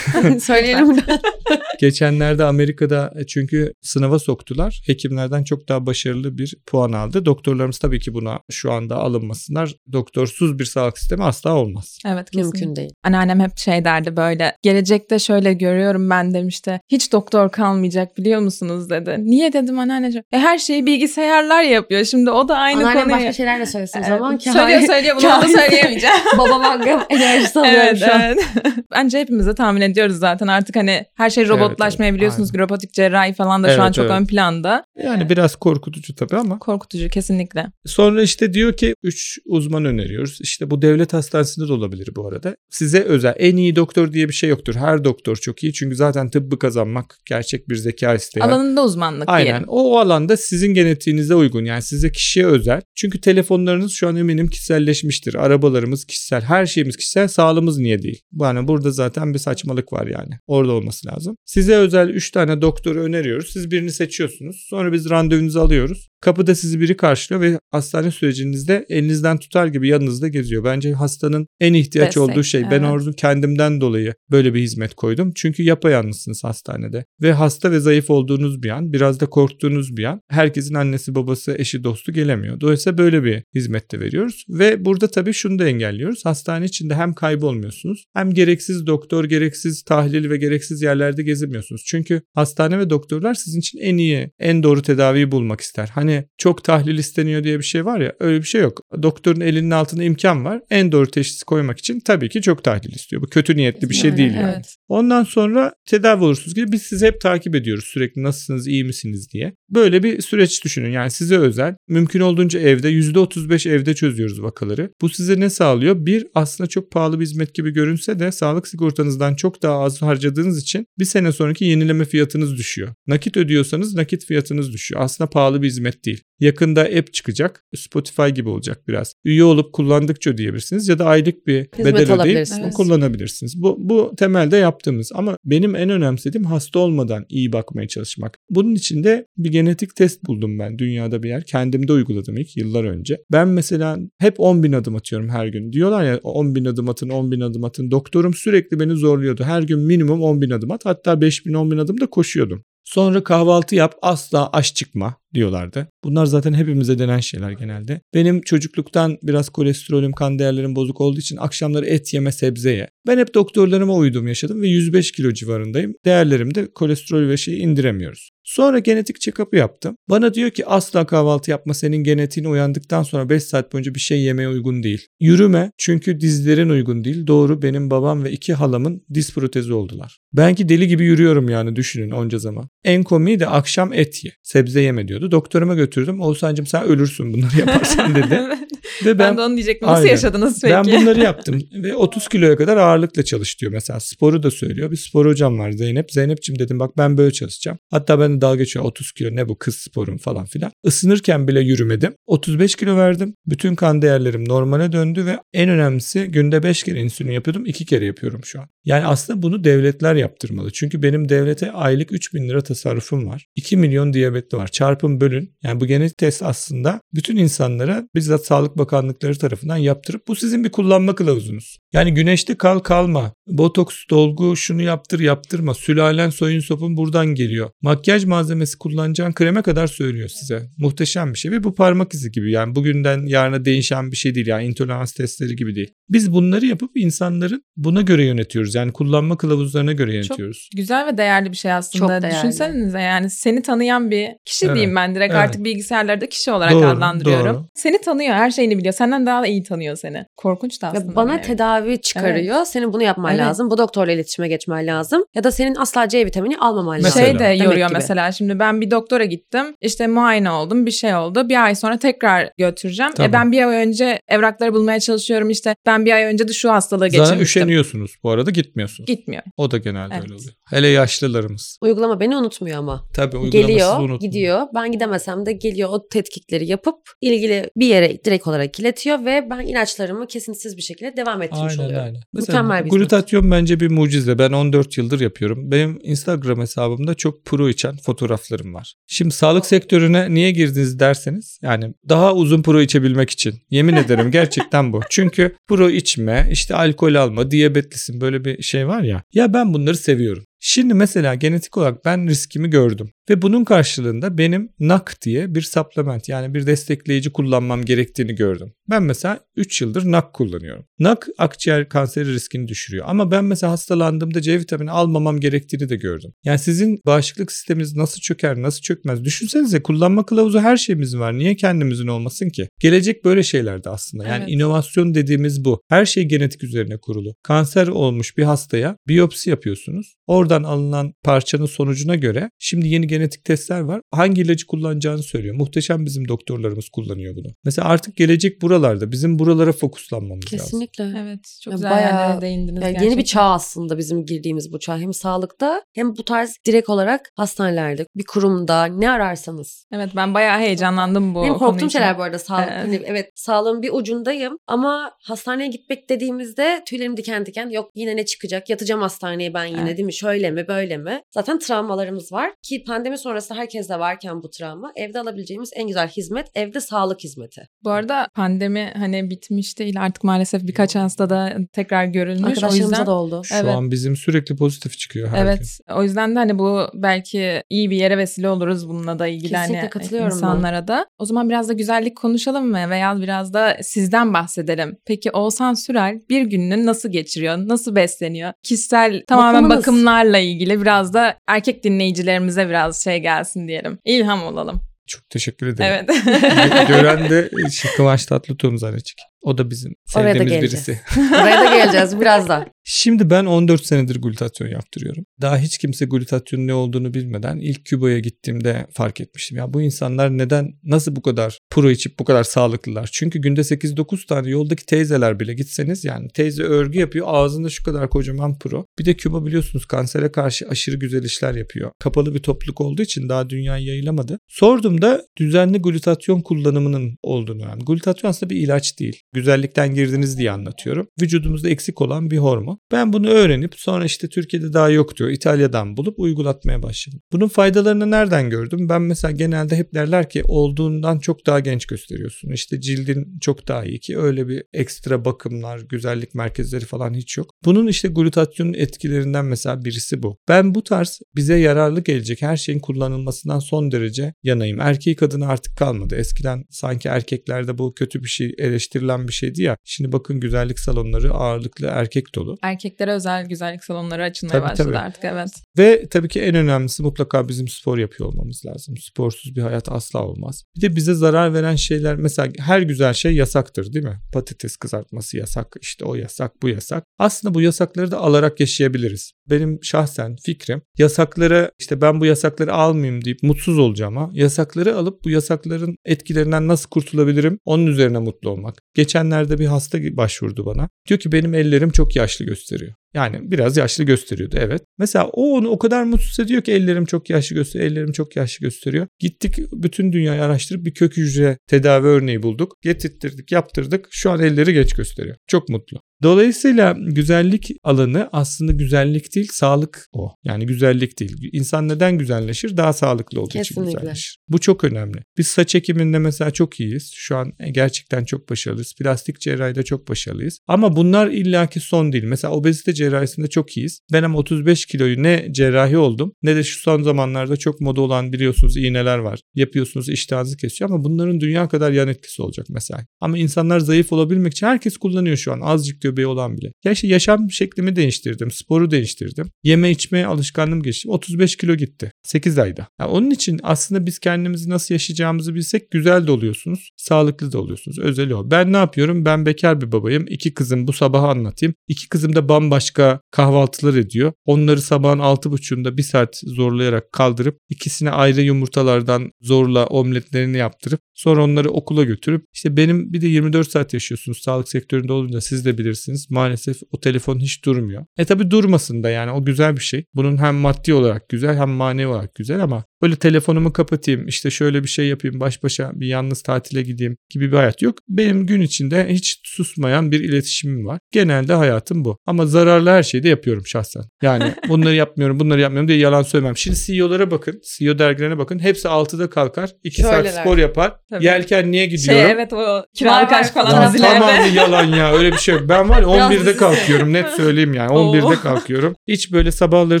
[0.22, 0.42] Evet.
[0.42, 1.00] Söyleyelim de.
[1.80, 4.80] Geçenlerde Amerika'da çünkü sınava soktular.
[4.86, 7.24] Hekimlerden çok daha başarılı bir puan aldı.
[7.24, 9.74] Doktorlarımız tabii ki buna şu anda alınmasınlar.
[9.92, 11.98] Doktorsuz bir sağlık sistemi asla olmaz.
[12.06, 12.58] Evet kesinlikle.
[12.60, 12.90] Mümkün değil.
[13.04, 16.80] Anneannem hep şey derdi böyle gelecekte şöyle görüyorum ben demişti.
[16.92, 19.16] Hiç doktor kalmayacak biliyor musunuz dedi.
[19.18, 20.24] Niye dedim anneanneciğim.
[20.32, 22.04] E her şeyi bilgisayarlar yapıyor.
[22.04, 23.16] Şimdi o da aynı Anneannem konuyu.
[23.16, 24.38] başka şeyler de söylesin o Evet, zaman.
[24.38, 26.16] söylüyor söylüyor bunu da söyleyemeyeceğim.
[26.38, 28.20] Babam hakkım enerjisi alıyorum evet, şu an.
[28.20, 28.38] evet.
[28.92, 32.50] Bence hepimiz de tahmin ediyoruz zaten artık hani her şey robotlaşmaya evet, biliyorsunuz.
[32.54, 32.64] aynen.
[32.64, 34.20] Robotik cerrahi falan da şu Evet, an çok evet.
[34.20, 34.84] ön planda.
[35.04, 36.58] Yani biraz korkutucu tabii ama.
[36.58, 37.66] Korkutucu kesinlikle.
[37.86, 40.38] Sonra işte diyor ki 3 uzman öneriyoruz.
[40.40, 42.56] İşte bu devlet hastanesinde de olabilir bu arada.
[42.70, 44.74] Size özel en iyi doktor diye bir şey yoktur.
[44.74, 45.72] Her doktor çok iyi.
[45.72, 48.48] Çünkü zaten tıbbı kazanmak gerçek bir zeka isteyen.
[48.48, 49.46] Alanında uzmanlık Aynen.
[49.46, 49.64] diyelim.
[49.68, 51.64] O, o alanda sizin genetiğinize uygun.
[51.64, 52.80] Yani size kişiye özel.
[52.94, 55.34] Çünkü telefonlarınız şu an eminim kişiselleşmiştir.
[55.34, 56.42] Arabalarımız kişisel.
[56.42, 57.28] Her şeyimiz kişisel.
[57.28, 58.20] Sağlığımız niye değil?
[58.40, 60.38] Yani burada zaten bir saçmalık var yani.
[60.46, 61.36] Orada olması lazım.
[61.44, 63.50] Size özel 3 tane doktoru öneriyoruz.
[63.52, 64.66] Siz birini seçiyorsunuz.
[64.68, 66.08] Sonra biz randevunuzu alıyoruz.
[66.20, 70.64] Kapıda sizi biri karşılıyor ve hastane sürecinizde elinizden tutar gibi yanınızda geziyor.
[70.64, 72.62] Bence hastanın en ihtiyaç Destek, olduğu şey.
[72.62, 72.90] Ben evet.
[72.90, 75.32] orada kendimden dolayı böyle bir hizmet koydum.
[75.34, 77.04] Çünkü yapayalnızsınız hastanede.
[77.22, 80.20] Ve hasta ve zayıf olduğunuz bir an, biraz da korktuğunuz bir an.
[80.28, 82.60] Herkesin annesi, babası, eşi, dostu gelemiyor.
[82.60, 84.44] Dolayısıyla böyle bir hizmette veriyoruz.
[84.48, 86.24] Ve burada tabii şunu da engelliyoruz.
[86.24, 91.82] Hastane içinde hem kaybolmuyorsunuz hem gereksiz doktor, gereksiz tahlil ve gereksiz yerlerde gezemiyorsunuz.
[91.86, 95.90] Çünkü hastane ve doktorlar sizin için en iyi, en doğru tedaviyi bulmak ister.
[95.94, 98.80] Hani çok tahlil isteniyor diye bir şey var ya öyle bir şey yok.
[99.02, 100.60] Doktorun elinin altında imkan var.
[100.70, 103.22] En doğru teşhisi koymak için tabii ki çok tahlil istiyor.
[103.22, 104.52] Bu kötü niyetli bir şey değil yani.
[104.54, 104.76] Evet.
[104.88, 109.52] Ondan sonra tedavi olursunuz gibi biz sizi hep takip ediyoruz sürekli nasılsınız iyi misiniz diye.
[109.70, 114.90] Böyle bir süreç düşünün yani size özel mümkün olduğunca evde %35 evde çözüyoruz vakaları.
[115.00, 116.06] Bu size ne sağlıyor?
[116.06, 120.62] Bir aslında çok pahalı bir hizmet gibi görünse de sağlık sigortanızdan çok daha az harcadığınız
[120.62, 122.67] için bir sene sonraki yenileme fiyatınız düşüyor.
[123.06, 125.00] Nakit ödüyorsanız nakit fiyatınız düşüyor.
[125.00, 126.24] Aslında pahalı bir hizmet değil.
[126.40, 127.64] Yakında app çıkacak.
[127.76, 129.14] Spotify gibi olacak biraz.
[129.24, 132.74] Üye olup kullandıkça ödeyebilirsiniz ya da aylık bir Hizmet bedel ödeyip alabilirsiniz.
[132.74, 133.62] kullanabilirsiniz.
[133.62, 138.38] Bu, bu temelde yaptığımız ama benim en önemsediğim hasta olmadan iyi bakmaya çalışmak.
[138.50, 141.44] Bunun için de bir genetik test buldum ben dünyada bir yer.
[141.44, 143.18] Kendimde uyguladım ilk yıllar önce.
[143.32, 145.72] Ben mesela hep 10 bin adım atıyorum her gün.
[145.72, 147.90] Diyorlar ya 10 bin adım atın 10 bin adım atın.
[147.90, 149.44] Doktorum sürekli beni zorluyordu.
[149.44, 150.84] Her gün minimum 10 bin adım at.
[150.84, 152.64] Hatta 5 bin 10 bin adım da koşuyordum.
[152.88, 155.88] Sonra kahvaltı yap asla aç çıkma diyorlardı.
[156.04, 158.00] Bunlar zaten hepimize denen şeyler genelde.
[158.14, 162.88] Benim çocukluktan biraz kolesterolüm, kan değerlerim bozuk olduğu için akşamları et yeme, sebze ye.
[163.06, 165.94] Ben hep doktorlarıma uydum yaşadım ve 105 kilo civarındayım.
[166.04, 168.30] Değerlerimde kolesterol ve şeyi indiremiyoruz.
[168.48, 169.96] Sonra genetik check-up'ı yaptım.
[170.10, 174.22] Bana diyor ki asla kahvaltı yapma senin genetiğine uyandıktan sonra 5 saat boyunca bir şey
[174.22, 175.06] yemeye uygun değil.
[175.20, 177.26] Yürüme çünkü dizlerin uygun değil.
[177.26, 180.18] Doğru benim babam ve iki halamın diz protezi oldular.
[180.32, 182.68] Ben ki deli gibi yürüyorum yani düşünün onca zaman.
[182.84, 184.32] En komiği de akşam et ye.
[184.42, 185.30] Sebze yeme diyordu.
[185.30, 186.20] Doktoruma götürdüm.
[186.20, 188.40] Oğuzhan'cığım sen ölürsün bunları yaparsan dedi.
[189.04, 189.88] Ve ben, de onu diyecektim.
[189.88, 190.10] Nasıl Aynen.
[190.10, 190.74] yaşadınız peki?
[190.74, 194.00] Ben bunları yaptım ve 30 kiloya kadar ağırlıkla çalış diyor mesela.
[194.00, 194.90] Sporu da söylüyor.
[194.90, 196.12] Bir spor hocam var Zeynep.
[196.12, 197.78] Zeynep'ciğim dedim bak ben böyle çalışacağım.
[197.90, 200.72] Hatta ben de dalga geçiyor 30 kilo ne bu kız sporun falan filan.
[200.84, 202.14] Isınırken bile yürümedim.
[202.26, 203.34] 35 kilo verdim.
[203.46, 207.66] Bütün kan değerlerim normale döndü ve en önemlisi günde 5 kere insülin yapıyordum.
[207.66, 208.68] 2 kere yapıyorum şu an.
[208.88, 210.70] Yani aslında bunu devletler yaptırmalı.
[210.72, 213.46] Çünkü benim devlete aylık 3 bin lira tasarrufum var.
[213.56, 214.68] 2 milyon diyabetli var.
[214.68, 215.56] Çarpın bölün.
[215.62, 220.70] Yani bu genetik test aslında bütün insanlara bizzat Sağlık Bakanlıkları tarafından yaptırıp bu sizin bir
[220.70, 221.78] kullanma kılavuzunuz.
[221.92, 223.32] Yani güneşte kal kalma.
[223.46, 225.74] Botoks, dolgu, şunu yaptır yaptırma.
[225.74, 227.70] Sülalen soyun sopun buradan geliyor.
[227.82, 230.62] Makyaj malzemesi kullanacağın kreme kadar söylüyor size.
[230.78, 232.52] Muhteşem bir şey ve bu parmak izi gibi.
[232.52, 234.46] Yani bugünden yarına değişen bir şey değil.
[234.46, 235.94] Yani intolerans testleri gibi değil.
[236.10, 238.74] Biz bunları yapıp insanların buna göre yönetiyoruz.
[238.74, 240.68] Yani kullanma kılavuzlarına göre yönetiyoruz.
[240.76, 241.98] Güzel ve değerli bir şey aslında.
[242.14, 242.34] Çok değerli.
[242.36, 244.74] Düşünsenize yani seni tanıyan bir kişi Evet.
[244.74, 245.42] diyeyim ben direkt Evet.
[245.44, 247.54] artık bilgisayarlarda kişi olarak Doğru, adlandırıyorum.
[247.56, 247.66] doğru.
[247.74, 248.94] Seni tanıyor, her şeyini biliyor.
[248.94, 250.24] Senden daha iyi tanıyor seni.
[250.36, 251.16] Korkunç da Ve aslında.
[251.16, 251.42] bana yani.
[251.42, 252.64] tedavi çıkarıyor.
[252.64, 253.40] Senin bunu yapman Evet.
[253.40, 253.70] lazım.
[253.70, 255.24] Bu doktorla iletişime geçmen lazım.
[255.34, 257.08] Ya da senin asla C vitamini almaman Mesela.
[257.10, 257.24] lazım.
[257.24, 257.96] Şey de Demek yoruyor gibi.
[257.98, 258.32] mesela.
[258.32, 259.64] Şimdi ben bir doktora gittim.
[259.80, 260.86] İşte muayene oldum.
[260.86, 261.48] Bir şey oldu.
[261.48, 263.12] Bir ay sonra tekrar götüreceğim.
[263.12, 263.28] Tabii.
[263.28, 265.50] E ben bir ay önce evrakları bulmaya çalışıyorum.
[265.50, 267.42] İşte ben bir ay önce de şu hastalığı Zaten geçirmiştim.
[267.42, 269.06] üşeniyorsunuz bu arada gitmiyorsunuz.
[269.06, 269.42] Gitmiyor.
[269.56, 270.22] O da genelde Evet.
[270.24, 270.52] öyle oluyor.
[270.70, 271.78] Hele yaşlılarımız.
[271.82, 273.04] Uygulama beni unutmuyor ama.
[273.14, 274.20] Tabii uygulamasız Geliyor, unutmuyor.
[274.20, 274.60] gidiyor.
[274.74, 279.60] Ben gidemesem de geliyor o tetkikleri yapıp ilgili bir yere direkt olarak iletiyor ve ben
[279.60, 282.04] ilaçlarımı kesintisiz bir şekilde devam ettirmiş Aynen oluyorum.
[282.06, 282.20] aynen.
[282.32, 283.00] Mesela Mükemmel bir hizmet.
[283.00, 284.38] glutatyon bence bir mucize.
[284.38, 285.70] Ben 14 yıldır yapıyorum.
[285.70, 288.94] Benim Instagram hesabımda çok pro içen fotoğraflarım var.
[289.06, 293.54] Şimdi sağlık sektörüne niye girdiniz derseniz yani daha uzun pro içebilmek için.
[293.70, 295.00] Yemin ederim gerçekten bu.
[295.10, 299.22] Çünkü pro içme, işte alkol alma, diyabetlisin böyle bir şey var ya.
[299.34, 300.44] Ya ben bunları seviyorum.
[300.60, 303.10] Şimdi mesela genetik olarak ben riskimi gördüm.
[303.30, 308.72] Ve bunun karşılığında benim NAC diye bir supplement yani bir destekleyici kullanmam gerektiğini gördüm.
[308.90, 310.84] Ben mesela 3 yıldır NAC kullanıyorum.
[310.98, 313.04] NAC akciğer kanseri riskini düşürüyor.
[313.08, 316.32] Ama ben mesela hastalandığımda C vitamini almamam gerektiğini de gördüm.
[316.44, 319.24] Yani sizin bağışıklık sisteminiz nasıl çöker, nasıl çökmez?
[319.24, 321.38] Düşünsenize kullanma kılavuzu her şeyimiz var.
[321.38, 322.68] Niye kendimizin olmasın ki?
[322.80, 324.24] Gelecek böyle şeylerde aslında.
[324.26, 324.52] Yani Evet.
[324.52, 325.80] inovasyon dediğimiz bu.
[325.88, 327.34] Her şey genetik üzerine kurulu.
[327.42, 330.14] Kanser olmuş bir hastaya biyopsi yapıyorsunuz.
[330.48, 334.00] Oradan alınan parçanın sonucuna göre şimdi yeni genetik testler var.
[334.14, 335.54] Hangi ilacı kullanacağını söylüyor.
[335.54, 337.46] Muhteşem bizim doktorlarımız kullanıyor bunu.
[337.64, 339.12] Mesela artık gelecek buralarda.
[339.12, 340.58] Bizim buralara fokuslanmamız lazım.
[340.58, 341.14] Kesinlikle.
[341.22, 341.58] Evet.
[341.64, 343.04] Çok güzel bayağı- yerlere değindiniz Yani gerçekten.
[343.10, 344.98] yeni bir çağ aslında bizim girdiğimiz bu çağ.
[344.98, 349.86] Hem sağlıkta hem bu tarz direkt olarak hastanelerde, bir kurumda ne ararsanız.
[349.92, 352.68] Evet ben bayağı heyecanlandım bu Benim korktuğum şeyler bu arada sağlık.
[352.72, 352.84] Evet.
[352.84, 358.24] Hani evet sağlığın bir ucundayım ama hastaneye gitmek dediğimizde tüylerim diken diken yok yine ne
[358.24, 359.96] çıkacak yatacağım hastaneye ben yine Evet.
[359.96, 361.22] değil mi şöyle mi böyle mi?
[361.34, 366.46] Zaten travmalarımız var ki pandemi sonrası herkeste varken bu travma evde alabileceğimiz en güzel hizmet
[366.54, 367.62] evde sağlık hizmeti.
[367.84, 372.42] Bu arada pandemi hani bitmiş değil artık maalesef birkaç hastada tekrar görülmüş.
[372.44, 373.42] O Arkadaşlarımıza yüzden da oldu.
[373.44, 373.74] Şu Evet.
[373.74, 375.46] an bizim sürekli pozitif çıkıyor her gün.
[375.46, 375.78] Evet.
[375.96, 379.80] O yüzden de hani bu belki iyi bir yere vesile oluruz bununla da ilgili Kesinlikle
[379.80, 380.36] hani katılıyorum ben.
[380.36, 381.06] insanlara da.
[381.18, 382.90] O zaman biraz da güzellik konuşalım mı?
[382.90, 384.96] Veya biraz da sizden bahsedelim.
[385.06, 387.56] Peki Oğuzhan Sürel bir gününü nasıl geçiriyor?
[387.68, 388.52] Nasıl besleniyor?
[388.62, 389.78] Kişisel tamamen Bakımınız.
[389.86, 393.98] bakımlarla ilgili biraz da erkek dinleyicilerimize biraz şey gelsin diyelim.
[394.04, 394.80] İlham olalım.
[395.06, 396.06] Çok teşekkür ederim.
[396.08, 396.08] Evet.
[396.26, 397.50] Gö- Gören de
[397.96, 399.18] Kıvanç Tatlıtuğ'um zannedecek.
[399.42, 401.00] O da bizim Oraya da sevdiğimiz birisi.
[401.16, 402.66] Buraya da geleceğiz birazdan.
[402.84, 405.24] Şimdi ben 14 senedir glutatyon yaptırıyorum.
[405.40, 409.58] Daha hiç kimse glutatyonun ne olduğunu bilmeden ilk Küba'ya gittiğimde fark etmiştim.
[409.58, 413.10] Ya bu insanlar neden nasıl bu kadar pro içip bu kadar sağlıklılar?
[413.12, 418.10] Çünkü günde 8-9 tane yoldaki teyzeler bile gitseniz yani teyze örgü yapıyor ağzında şu kadar
[418.10, 418.84] kocaman pro.
[418.98, 421.90] Bir de Küba biliyorsunuz kansere karşı aşırı güzel işler yapıyor.
[421.98, 424.38] Kapalı bir topluluk olduğu için daha dünyaya yayılamadı.
[424.48, 427.86] Sordum da düzenli glutatyon kullanımının olduğunu öğrendim.
[427.86, 429.22] Glutatyon aslında bir ilaç değil.
[429.32, 431.08] Güzellikten girdiniz diye anlatıyorum.
[431.20, 432.78] Vücudumuzda eksik olan bir hormon.
[432.92, 435.30] Ben bunu öğrenip sonra işte Türkiye'de daha yok diyor.
[435.30, 437.20] İtalya'dan bulup uygulatmaya başladım.
[437.32, 438.88] Bunun faydalarını nereden gördüm?
[438.88, 442.50] Ben mesela genelde hep derler ki olduğundan çok daha genç gösteriyorsun.
[442.50, 447.50] İşte cildin çok daha iyi ki öyle bir ekstra bakımlar, güzellik merkezleri falan hiç yok.
[447.64, 450.38] Bunun işte glutatyonun etkilerinden mesela birisi bu.
[450.48, 454.80] Ben bu tarz bize yararlı gelecek her şeyin kullanılmasından son derece yanayım.
[454.80, 456.16] Erkeği kadını artık kalmadı.
[456.16, 459.76] Eskiden sanki erkeklerde bu kötü bir şey eleştirilen bir şeydi ya.
[459.84, 462.56] Şimdi bakın güzellik salonları ağırlıklı erkek dolu.
[462.62, 464.98] Erkeklere özel güzellik salonları açılmaya Tabii, başladı tabii.
[464.98, 465.48] artık evet.
[465.78, 468.96] Ve tabii ki en önemlisi mutlaka bizim spor yapıyor olmamız lazım.
[468.96, 470.64] Sporsuz bir hayat asla olmaz.
[470.76, 474.18] Bir de bize zarar veren şeyler mesela her güzel şey yasaktır değil mi?
[474.32, 477.04] Patates kızartması yasak, işte o yasak, bu yasak.
[477.18, 479.32] Aslında bu yasakları da alarak yaşayabiliriz.
[479.50, 485.30] Benim şahsen fikrim yasakları işte ben bu yasakları almayayım deyip mutsuz olacağıma yasakları alıp bu
[485.30, 488.74] yasakların etkilerinden nasıl kurtulabilirim onun üzerine mutlu olmak.
[488.94, 490.88] Geçenlerde bir hasta başvurdu bana.
[491.08, 492.94] Diyor ki benim ellerim çok yaşlı gösteriyor.
[493.14, 494.82] Yani biraz yaşlı gösteriyordu evet.
[494.98, 498.64] Mesela o onu o kadar mutsuz ediyor ki ellerim çok yaşlı gösteriyor, ellerim çok yaşlı
[498.64, 499.06] gösteriyor.
[499.18, 502.72] Gittik bütün dünyayı araştırıp bir kök hücre tedavi örneği bulduk.
[502.82, 504.08] Getirttirdik, yaptırdık.
[504.10, 505.36] Şu an elleri geç gösteriyor.
[505.46, 506.00] Çok mutlu.
[506.22, 510.34] Dolayısıyla güzellik alanı aslında güzellik değil, sağlık o.
[510.44, 511.48] Yani güzellik değil.
[511.52, 512.76] İnsan neden güzelleşir?
[512.76, 513.92] Daha sağlıklı olduğu için Kesinlikle.
[513.92, 514.38] güzelleşir.
[514.48, 515.18] Bu çok önemli.
[515.38, 517.12] Biz saç ekiminde mesela çok iyiyiz.
[517.14, 518.94] Şu an gerçekten çok başarılıyız.
[518.98, 520.58] Plastik cerrahide çok başarılıyız.
[520.66, 522.24] Ama bunlar illaki son değil.
[522.24, 524.00] Mesela obezite cerrahisinde çok iyiyiz.
[524.12, 528.32] Ben ama 35 kiloyu ne cerrahi oldum ne de şu son zamanlarda çok moda olan
[528.32, 529.40] biliyorsunuz iğneler var.
[529.54, 533.06] Yapıyorsunuz iştahınızı kesiyor ama bunların dünya kadar yan etkisi olacak mesela.
[533.20, 536.72] Ama insanlar zayıf olabilmek için herkes kullanıyor şu an azıcık göbeği olan bile.
[536.84, 539.50] Ya işte yaşam şeklimi değiştirdim, sporu değiştirdim.
[539.62, 541.10] Yeme içme alışkanlığım geçtim.
[541.10, 542.86] 35 kilo gitti 8 ayda.
[543.00, 547.98] Yani onun için aslında biz kendimizi nasıl yaşayacağımızı bilsek güzel de oluyorsunuz, sağlıklı da oluyorsunuz.
[547.98, 548.50] Özel o.
[548.50, 549.24] Ben ne yapıyorum?
[549.24, 550.26] Ben bekar bir babayım.
[550.28, 551.74] İki kızım bu sabahı anlatayım.
[551.88, 552.87] İki kızım da bambaşka
[553.30, 554.32] kahvaltılar ediyor.
[554.44, 561.44] Onları sabahın altı buçuğunda bir saat zorlayarak kaldırıp ikisine ayrı yumurtalardan zorla omletlerini yaptırıp sonra
[561.44, 565.78] onları okula götürüp işte benim bir de 24 saat yaşıyorsunuz sağlık sektöründe olunca siz de
[565.78, 566.30] bilirsiniz.
[566.30, 568.04] Maalesef o telefon hiç durmuyor.
[568.18, 570.04] E tabi durmasın da yani o güzel bir şey.
[570.14, 574.82] Bunun hem maddi olarak güzel hem manevi olarak güzel ama böyle telefonumu kapatayım işte şöyle
[574.82, 577.98] bir şey yapayım baş başa bir yalnız tatile gideyim gibi bir hayat yok.
[578.08, 580.98] Benim gün içinde hiç susmayan bir iletişimim var.
[581.12, 582.18] Genelde hayatım bu.
[582.26, 584.02] Ama zararlı her şeyi de yapıyorum şahsen.
[584.22, 586.56] Yani bunları yapmıyorum bunları yapmıyorum diye yalan söylemem.
[586.56, 590.96] Şimdi CEO'lara bakın CEO dergilerine bakın hepsi 6'da kalkar 2 saat spor yapar.
[591.10, 591.24] Tabii.
[591.24, 592.22] Yelkenliğe gidiyorum.
[592.22, 593.92] Şey evet o kiralık aşk falan.
[593.96, 595.68] Tamamı yalan ya öyle bir şey yok.
[595.68, 596.56] Ben var ya Biraz 11'de dizisi.
[596.56, 598.40] kalkıyorum net söyleyeyim yani 11'de Oo.
[598.42, 598.96] kalkıyorum.
[599.08, 600.00] Hiç böyle sabahları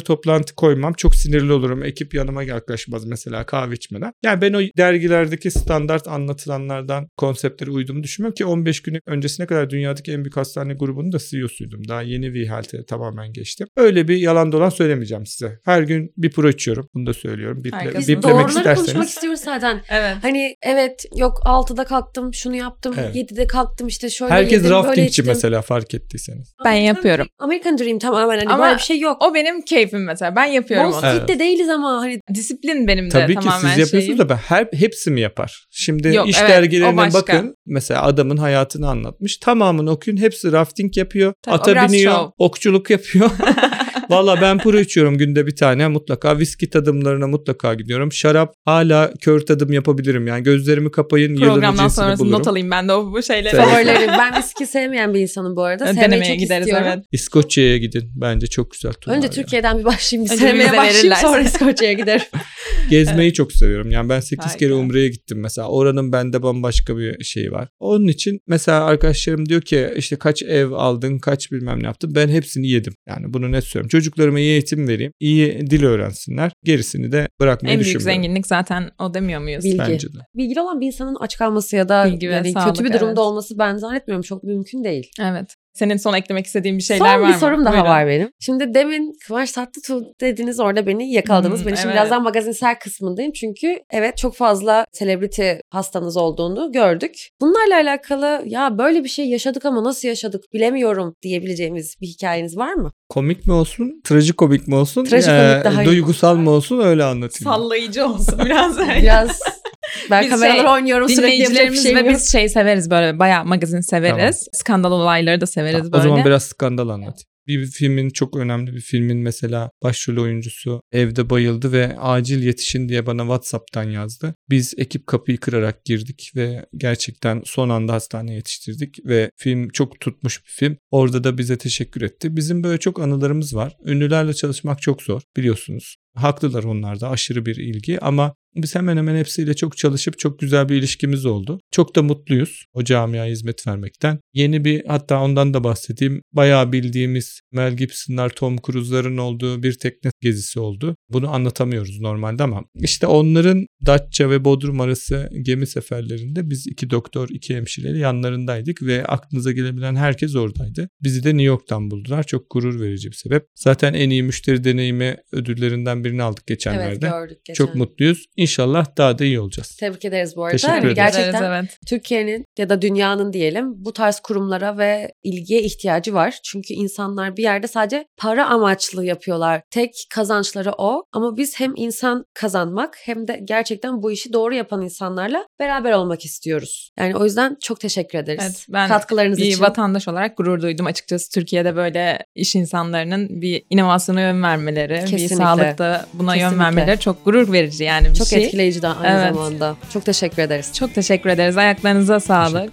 [0.00, 0.92] toplantı koymam.
[0.92, 1.84] Çok sinirli olurum.
[1.84, 4.12] Ekip yanıma yaklaşmaz mesela kahve içmeden.
[4.24, 10.12] Yani ben o dergilerdeki standart anlatılanlardan konseptlere uyduğumu düşünmüyorum ki 15 gün öncesine kadar dünyadaki
[10.12, 11.88] en büyük hastane grubunun da CEO'suydum.
[11.88, 13.68] Daha yeni V-Health'e tamamen geçtim.
[13.76, 15.58] Öyle bir yalan dolan söylemeyeceğim size.
[15.64, 16.88] Her gün bir pro içiyorum.
[16.94, 17.64] Bunu da söylüyorum.
[17.64, 19.08] Biple, Herkes Biz biplemek doğruları konuşmak isterseniz.
[19.08, 19.80] istiyoruz zaten.
[19.90, 20.16] Evet.
[20.22, 23.16] Hani evet yok 6'da kalktım şunu yaptım Evet.
[23.16, 26.54] 7'de kalktım işte şöyle Herkes yedim böyle raftingçi mesela fark ettiyseniz.
[26.64, 27.26] Ben American yapıyorum.
[27.26, 29.16] Dream- American Dream tamamen hani Ama böyle bir şey yok.
[29.22, 30.36] O benim keyfim mesela.
[30.36, 31.10] Ben yapıyorum Most onu.
[31.10, 31.20] Evet.
[31.20, 34.18] Fit'te değiliz ama hani Disiplin benim de Tabii ki tamamen siz yapıyorsunuz şeyim.
[34.18, 35.66] da ben her hepsi mi yapar?
[35.70, 37.54] Şimdi Yok, iş evet, dergilerine bakın.
[37.66, 39.36] Mesela adamın hayatını anlatmış.
[39.36, 40.16] Tamamını okuyun.
[40.16, 41.32] Hepsi rafting yapıyor.
[41.42, 42.12] Tabii, ata biniyor.
[42.14, 42.30] şov.
[42.38, 43.30] Okçuluk yapıyor.
[44.10, 46.38] Valla ben pro içiyorum günde bir tane mutlaka.
[46.38, 48.12] Viski tadımlarına mutlaka gidiyorum.
[48.12, 50.26] Şarap hala kör tadım yapabilirim.
[50.26, 52.38] Yani gözlerimi kapayın yılın Programdan cinsini sonrası bulurum.
[52.38, 53.56] not alayım ben de o bu şeyleri.
[53.56, 54.08] Favorilerim.
[54.18, 55.86] ben viski sevmeyen bir insanım bu arada.
[55.86, 56.88] Sevmeyi Denemeye çok gideriz istiyorum.
[56.94, 57.04] evet.
[57.12, 58.10] İskoçya'ya gidin.
[58.14, 58.92] Bence çok güzel.
[59.06, 59.30] Önce ya.
[59.30, 60.30] Türkiye'den bir başlayayım.
[60.30, 61.16] Bir sevmeye başlayayım verirler.
[61.16, 62.22] sonra İskoçya'ya giderim.
[62.90, 63.90] Gezmeyi çok seviyorum.
[63.90, 64.84] Yani ben 8 kere Harika.
[64.84, 65.68] Umre'ye gittim mesela.
[65.68, 67.68] Oranın bende bambaşka bir şeyi var.
[67.80, 72.14] Onun için mesela arkadaşlarım diyor ki işte kaç ev aldın, kaç bilmem ne yaptın.
[72.14, 72.94] Ben hepsini yedim.
[73.08, 73.88] Yani bunu net söylüyorum.
[73.88, 75.12] Çocuklarıma iyi eğitim vereyim.
[75.20, 76.52] iyi dil öğrensinler.
[76.64, 78.22] Gerisini de bırakmayı En büyük düşünmüyorum.
[78.22, 79.64] zenginlik zaten o demiyor muyuz?
[79.64, 79.78] Bilgi.
[79.78, 80.18] Bence de.
[80.34, 83.18] Bilgili olan bir insanın aç kalması ya da Bilgi yani sağlık, kötü bir durumda evet.
[83.18, 84.22] olması ben zannetmiyorum.
[84.22, 85.10] Çok mümkün değil.
[85.20, 85.54] Evet.
[85.78, 87.40] Senin son eklemek istediğin bir şeyler Son var bir mı?
[87.40, 87.88] sorum daha Buyurun.
[87.88, 88.30] var benim.
[88.40, 91.60] Şimdi demin Kıvanç Tatlıtuğ dediniz orada beni yakaladınız.
[91.60, 91.94] Hmm, ben şimdi evet.
[91.96, 93.32] birazdan magazinsel kısmındayım.
[93.32, 97.28] Çünkü evet çok fazla celebrity hastanız olduğunu gördük.
[97.40, 102.72] Bunlarla alakalı ya böyle bir şey yaşadık ama nasıl yaşadık bilemiyorum diyebileceğimiz bir hikayeniz var
[102.74, 102.92] mı?
[103.08, 105.86] Komik mi olsun, trajikomik mi olsun, Trajikomik daha iyi.
[105.86, 107.52] duygusal mı olsun öyle anlatayım.
[107.52, 108.78] Sallayıcı olsun biraz.
[108.78, 109.40] Biraz
[110.10, 113.18] ben Biz kameralar şey, oynuyorum sürekli yapacak bir Dinleyicilerimiz şeyim ve biz şey severiz böyle
[113.18, 114.48] bayağı magazin severiz.
[114.52, 116.02] Skandal olayları da severiz o böyle.
[116.02, 117.28] zaman biraz skandal anlatayım.
[117.48, 123.06] Bir filmin çok önemli bir filmin mesela başrol oyuncusu evde bayıldı ve acil yetişin diye
[123.06, 124.34] bana WhatsApp'tan yazdı.
[124.50, 130.44] Biz ekip kapıyı kırarak girdik ve gerçekten son anda hastaneye yetiştirdik ve film çok tutmuş
[130.44, 130.76] bir film.
[130.90, 132.36] Orada da bize teşekkür etti.
[132.36, 133.76] Bizim böyle çok anılarımız var.
[133.84, 135.96] Ünlülerle çalışmak çok zor biliyorsunuz.
[136.14, 140.68] Haklılar onlar da aşırı bir ilgi ama biz hemen hemen hepsiyle çok çalışıp çok güzel
[140.68, 141.60] bir ilişkimiz oldu.
[141.70, 144.18] Çok da mutluyuz o camiaya hizmet vermekten.
[144.34, 146.22] Yeni bir hatta ondan da bahsedeyim.
[146.32, 150.96] Bayağı bildiğimiz Mel Gibson'lar, Tom Cruise'ların olduğu bir tekne gezisi oldu.
[151.08, 157.28] Bunu anlatamıyoruz normalde ama işte onların Datça ve Bodrum arası gemi seferlerinde biz iki doktor,
[157.28, 160.88] iki hemşireli yanlarındaydık ve aklınıza gelebilen herkes oradaydı.
[161.02, 162.22] Bizi de New York'tan buldular.
[162.22, 163.46] Çok gurur verici bir sebep.
[163.54, 167.08] Zaten en iyi müşteri deneyimi ödüllerinden birini aldık Evet geçenlerde.
[167.08, 167.64] gördük geçen.
[167.64, 168.26] Çok mutluyuz.
[168.36, 169.76] İnşallah daha da iyi olacağız.
[169.76, 170.52] Tebrik ederiz bu arada.
[170.52, 170.94] Teşekkür ederim.
[170.94, 171.78] Gerçekten Evet, evet.
[171.86, 176.38] Türkiye'nin ya da dünyanın diyelim bu tarz kurumlara ve ilgiye ihtiyacı var.
[176.44, 179.62] Çünkü insanlar bir yerde sadece para amaçlı yapıyorlar.
[179.70, 181.04] Tek kazançları o.
[181.12, 186.24] Ama biz hem insan kazanmak hem de gerçekten bu işi doğru yapan insanlarla beraber olmak
[186.24, 186.90] istiyoruz.
[186.98, 188.42] Yani o yüzden çok teşekkür ederiz.
[188.44, 189.60] Evet, ben Katkılarınız bir için.
[189.62, 195.36] vatandaş olarak gurur duydum açıkçası Türkiye'de böyle iş insanlarının bir inovasyona yön vermeleri, bir Kesinlikle.
[195.36, 196.64] sağlıkta buna yön Kesinlikle.
[196.64, 198.37] vermeleri çok gurur verici yani bir çok şey.
[198.46, 199.34] Etkileyici de aynı Evet.
[199.34, 199.76] zamanda.
[199.92, 200.72] Çok teşekkür ederiz.
[200.74, 201.56] Çok teşekkür ederiz.
[201.56, 202.72] Ayaklarınıza sağlık.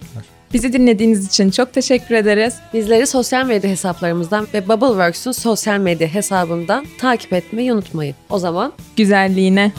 [0.53, 2.53] Bizi dinlediğiniz için çok teşekkür ederiz.
[2.73, 8.15] Bizleri sosyal medya hesaplarımızdan ve Bubbleworks'un sosyal medya hesabından takip etmeyi unutmayın.
[8.29, 9.71] O zaman Güzelliğine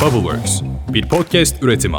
[0.00, 1.96] Bubbleworks bir podcast üretimi.